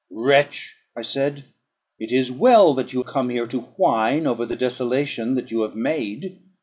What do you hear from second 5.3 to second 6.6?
that you have made.